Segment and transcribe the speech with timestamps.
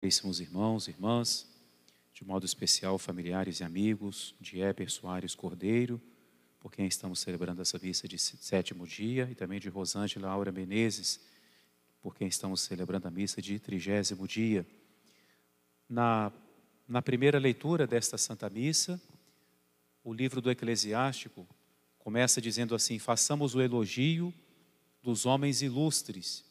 [0.00, 1.46] Caríssimos irmãos irmãs,
[2.14, 6.00] de modo especial familiares e amigos de Éber Soares Cordeiro,
[6.58, 11.20] por quem estamos celebrando essa missa de sétimo dia, e também de Rosângela Aura Menezes,
[12.00, 14.66] por quem estamos celebrando a missa de trigésimo dia.
[15.86, 16.32] Na,
[16.88, 18.98] na primeira leitura desta Santa Missa,
[20.02, 21.46] o livro do Eclesiástico
[21.98, 24.32] começa dizendo assim: façamos o elogio
[25.02, 26.42] dos homens ilustres,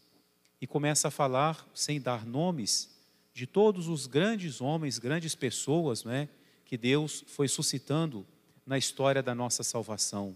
[0.62, 2.99] e começa a falar, sem dar nomes,
[3.40, 6.28] de todos os grandes homens, grandes pessoas, não é,
[6.66, 8.28] que Deus foi suscitando
[8.66, 10.36] na história da nossa salvação.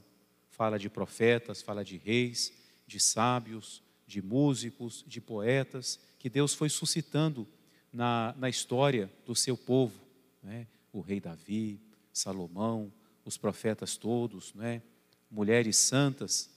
[0.49, 2.53] Fala de profetas, fala de reis,
[2.87, 7.45] de sábios, de músicos, de poetas, que Deus foi suscitando
[7.91, 9.99] na, na história do seu povo.
[10.41, 10.65] Né?
[10.93, 11.81] O rei Davi,
[12.13, 12.89] Salomão,
[13.25, 14.81] os profetas todos, né?
[15.29, 16.49] mulheres santas.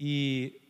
[0.00, 0.62] E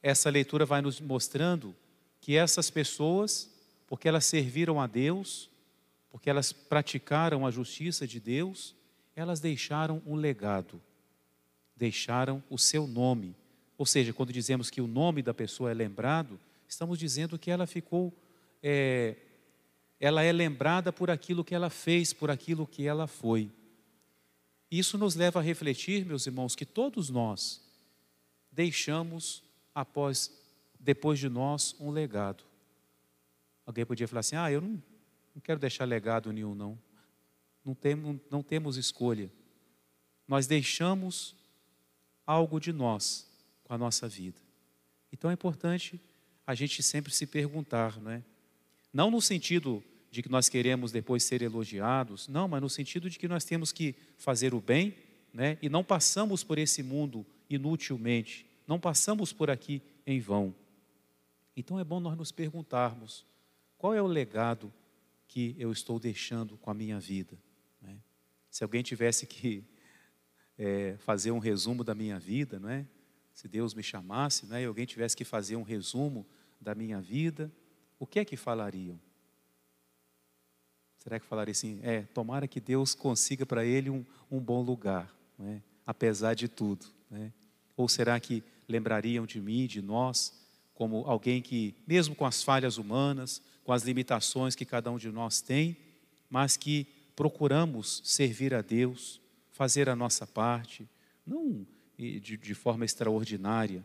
[0.00, 1.74] essa leitura vai nos mostrando
[2.20, 3.50] que essas pessoas
[3.90, 5.50] porque elas serviram a Deus,
[6.12, 8.72] porque elas praticaram a justiça de Deus,
[9.16, 10.80] elas deixaram um legado,
[11.74, 13.34] deixaram o seu nome.
[13.76, 17.66] Ou seja, quando dizemos que o nome da pessoa é lembrado, estamos dizendo que ela
[17.66, 18.14] ficou,
[18.62, 19.16] é,
[19.98, 23.50] ela é lembrada por aquilo que ela fez, por aquilo que ela foi.
[24.70, 27.60] Isso nos leva a refletir, meus irmãos, que todos nós
[28.52, 29.42] deixamos
[29.74, 30.30] após,
[30.78, 32.49] depois de nós, um legado.
[33.66, 34.82] Alguém podia falar assim: ah, eu não,
[35.34, 36.78] não quero deixar legado nenhum, não.
[37.64, 39.30] Não temos, não temos escolha.
[40.26, 41.34] Nós deixamos
[42.26, 43.28] algo de nós
[43.64, 44.38] com a nossa vida.
[45.12, 46.00] Então é importante
[46.46, 48.22] a gente sempre se perguntar, não é?
[48.92, 53.18] Não no sentido de que nós queremos depois ser elogiados, não, mas no sentido de
[53.18, 54.94] que nós temos que fazer o bem,
[55.32, 55.58] né?
[55.62, 60.54] E não passamos por esse mundo inutilmente, não passamos por aqui em vão.
[61.56, 63.24] Então é bom nós nos perguntarmos:
[63.80, 64.70] qual é o legado
[65.26, 67.34] que eu estou deixando com a minha vida?
[67.80, 67.96] Né?
[68.50, 69.64] Se alguém tivesse que
[70.58, 72.86] é, fazer um resumo da minha vida, não é?
[73.32, 76.26] Se Deus me chamasse, né, e alguém tivesse que fazer um resumo
[76.60, 77.50] da minha vida,
[77.98, 79.00] o que é que falariam?
[80.98, 81.80] Será que falaria assim?
[81.82, 85.62] É, tomara que Deus consiga para ele um, um bom lugar, é?
[85.86, 86.84] apesar de tudo.
[87.10, 87.32] Né?
[87.74, 90.38] Ou será que lembrariam de mim, de nós,
[90.80, 95.10] como alguém que, mesmo com as falhas humanas, com as limitações que cada um de
[95.10, 95.76] nós tem,
[96.30, 99.20] mas que procuramos servir a Deus,
[99.50, 100.88] fazer a nossa parte,
[101.26, 101.66] não
[101.98, 103.84] de, de forma extraordinária,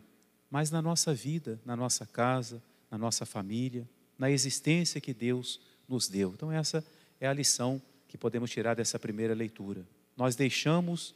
[0.50, 3.86] mas na nossa vida, na nossa casa, na nossa família,
[4.18, 6.32] na existência que Deus nos deu.
[6.34, 6.82] Então, essa
[7.20, 9.86] é a lição que podemos tirar dessa primeira leitura.
[10.16, 11.14] Nós deixamos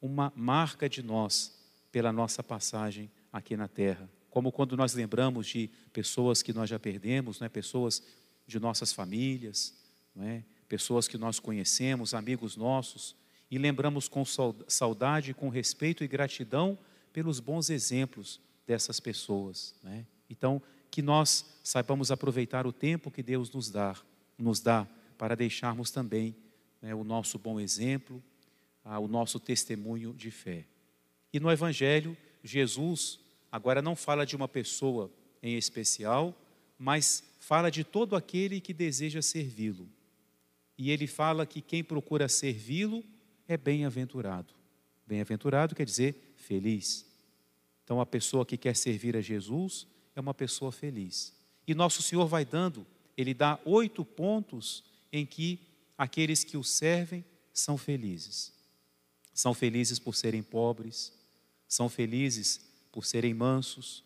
[0.00, 1.56] uma marca de nós
[1.92, 6.78] pela nossa passagem aqui na terra como quando nós lembramos de pessoas que nós já
[6.78, 7.50] perdemos, né?
[7.50, 8.02] pessoas
[8.46, 9.74] de nossas famílias,
[10.18, 10.42] é?
[10.66, 13.14] pessoas que nós conhecemos, amigos nossos,
[13.50, 14.24] e lembramos com
[14.66, 16.78] saudade, com respeito e gratidão
[17.12, 19.74] pelos bons exemplos dessas pessoas.
[19.82, 20.06] Né?
[20.30, 23.94] Então, que nós saibamos aproveitar o tempo que Deus nos dá,
[24.38, 24.88] nos dá
[25.18, 26.34] para deixarmos também
[26.80, 28.22] né, o nosso bom exemplo,
[28.82, 30.64] o nosso testemunho de fé.
[31.30, 33.21] E no Evangelho, Jesus
[33.52, 36.34] Agora não fala de uma pessoa em especial,
[36.78, 39.86] mas fala de todo aquele que deseja servi-lo.
[40.78, 43.04] E ele fala que quem procura servi-lo
[43.46, 44.54] é bem-aventurado.
[45.06, 47.04] Bem-aventurado quer dizer feliz.
[47.84, 49.86] Então a pessoa que quer servir a Jesus
[50.16, 51.34] é uma pessoa feliz.
[51.66, 52.86] E nosso Senhor vai dando,
[53.16, 54.82] ele dá oito pontos
[55.12, 55.60] em que
[55.98, 58.50] aqueles que o servem são felizes.
[59.34, 61.12] São felizes por serem pobres,
[61.68, 64.04] são felizes por serem mansos,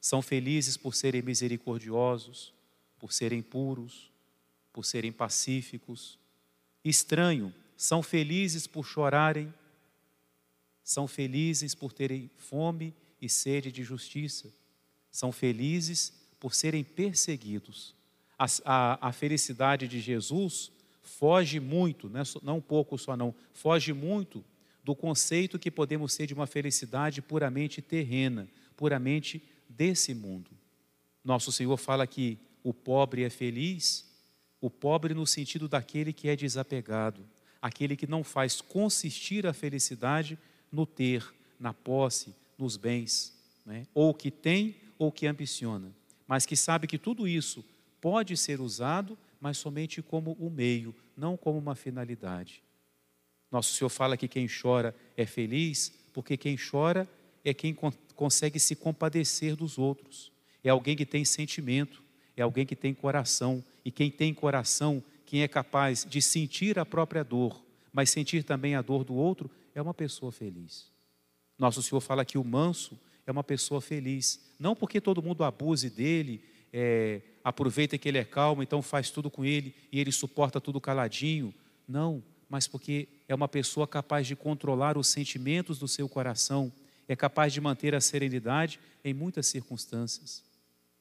[0.00, 2.52] são felizes por serem misericordiosos,
[2.98, 4.12] por serem puros,
[4.72, 6.18] por serem pacíficos.
[6.84, 9.52] Estranho, são felizes por chorarem,
[10.84, 14.52] são felizes por terem fome e sede de justiça,
[15.10, 17.94] são felizes por serem perseguidos.
[18.38, 20.70] A, a, a felicidade de Jesus
[21.02, 24.44] foge muito, não, é não um pouco só não, foge muito
[24.86, 28.46] do conceito que podemos ser de uma felicidade puramente terrena,
[28.76, 30.48] puramente desse mundo.
[31.24, 34.08] Nosso Senhor fala que o pobre é feliz,
[34.60, 37.26] o pobre no sentido daquele que é desapegado,
[37.60, 40.38] aquele que não faz consistir a felicidade
[40.70, 43.36] no ter, na posse, nos bens,
[43.66, 43.88] né?
[43.92, 45.90] ou que tem ou que ambiciona,
[46.28, 47.64] mas que sabe que tudo isso
[48.00, 52.62] pode ser usado, mas somente como o um meio, não como uma finalidade.
[53.50, 57.08] Nosso Senhor fala que quem chora é feliz, porque quem chora
[57.44, 57.76] é quem
[58.14, 60.32] consegue se compadecer dos outros,
[60.64, 62.02] é alguém que tem sentimento,
[62.36, 66.84] é alguém que tem coração e quem tem coração, quem é capaz de sentir a
[66.84, 67.62] própria dor,
[67.92, 70.90] mas sentir também a dor do outro, é uma pessoa feliz.
[71.58, 75.88] Nosso Senhor fala que o manso é uma pessoa feliz, não porque todo mundo abuse
[75.88, 76.42] dele,
[76.72, 80.80] é, aproveita que ele é calmo, então faz tudo com ele e ele suporta tudo
[80.80, 81.54] caladinho.
[81.88, 86.72] Não, mas porque é uma pessoa capaz de controlar os sentimentos do seu coração,
[87.08, 90.42] é capaz de manter a serenidade em muitas circunstâncias.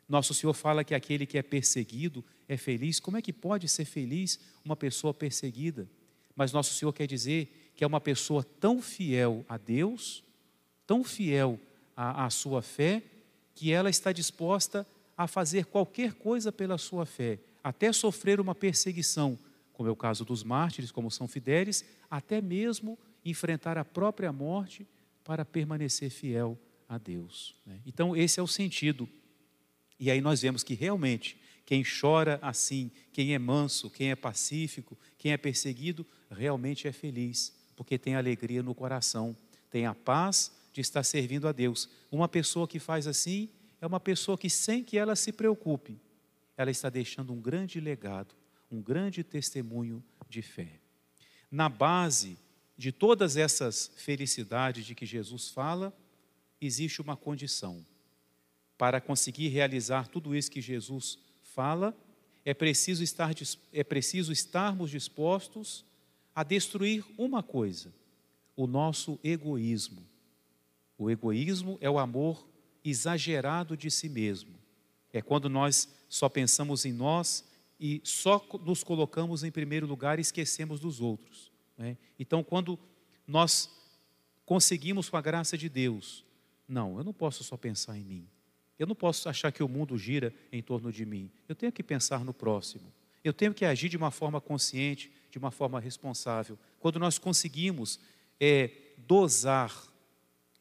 [0.07, 2.99] Nosso Senhor fala que aquele que é perseguido é feliz.
[2.99, 5.87] Como é que pode ser feliz uma pessoa perseguida?
[6.35, 10.23] Mas Nosso Senhor quer dizer que é uma pessoa tão fiel a Deus,
[10.85, 11.59] tão fiel
[11.95, 13.01] à, à sua fé,
[13.55, 14.85] que ela está disposta
[15.17, 19.39] a fazer qualquer coisa pela sua fé, até sofrer uma perseguição,
[19.75, 24.87] como é o caso dos mártires, como São Fidélis, até mesmo enfrentar a própria morte
[25.23, 26.57] para permanecer fiel
[26.89, 27.55] a Deus.
[27.65, 27.79] Né?
[27.85, 29.07] Então, esse é o sentido
[29.99, 34.97] e aí nós vemos que realmente quem chora assim, quem é manso, quem é pacífico,
[35.17, 39.35] quem é perseguido, realmente é feliz, porque tem alegria no coração,
[39.69, 41.89] tem a paz de estar servindo a Deus.
[42.11, 43.49] Uma pessoa que faz assim
[43.81, 45.99] é uma pessoa que, sem que ela se preocupe,
[46.55, 48.35] ela está deixando um grande legado,
[48.75, 50.79] um grande testemunho de fé.
[51.49, 52.37] Na base
[52.77, 55.95] de todas essas felicidades de que Jesus fala,
[56.59, 57.85] existe uma condição
[58.77, 61.95] para conseguir realizar tudo isso que Jesus fala,
[62.43, 63.31] é preciso, estar,
[63.71, 65.85] é preciso estarmos dispostos
[66.33, 67.93] a destruir uma coisa:
[68.55, 70.05] o nosso egoísmo.
[70.97, 72.45] O egoísmo é o amor
[72.83, 74.53] exagerado de si mesmo.
[75.13, 77.43] É quando nós só pensamos em nós
[77.79, 81.51] e só nos colocamos em primeiro lugar e esquecemos dos outros.
[81.77, 81.97] Né?
[82.17, 82.79] Então, quando
[83.27, 83.69] nós
[84.45, 86.23] conseguimos, com a graça de Deus,
[86.67, 88.27] não, eu não posso só pensar em mim.
[88.77, 91.31] Eu não posso achar que o mundo gira em torno de mim.
[91.47, 92.93] Eu tenho que pensar no próximo.
[93.23, 96.59] Eu tenho que agir de uma forma consciente, de uma forma responsável.
[96.79, 97.99] Quando nós conseguimos
[98.39, 99.73] é, dosar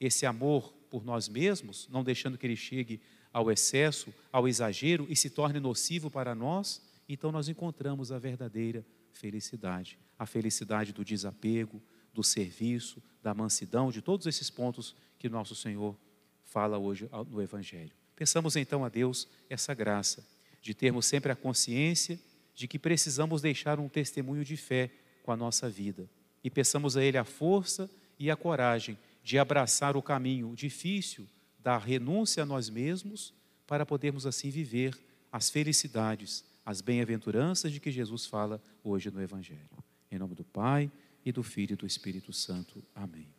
[0.01, 3.01] esse amor por nós mesmos, não deixando que ele chegue
[3.33, 8.85] ao excesso, ao exagero e se torne nocivo para nós, então nós encontramos a verdadeira
[9.13, 9.99] felicidade.
[10.19, 15.97] A felicidade do desapego, do serviço, da mansidão, de todos esses pontos que nosso Senhor
[16.45, 17.93] fala hoje no Evangelho.
[18.15, 20.25] Peçamos então a Deus essa graça
[20.63, 22.19] de termos sempre a consciência
[22.55, 24.91] de que precisamos deixar um testemunho de fé
[25.25, 26.09] com a nossa vida.
[26.43, 31.27] E peçamos a Ele a força e a coragem de abraçar o caminho difícil
[31.59, 33.33] da renúncia a nós mesmos,
[33.67, 34.97] para podermos assim viver
[35.33, 39.69] as felicidades, as bem-aventuranças de que Jesus fala hoje no Evangelho.
[40.11, 40.91] Em nome do Pai,
[41.25, 42.85] e do Filho e do Espírito Santo.
[42.95, 43.35] Amém.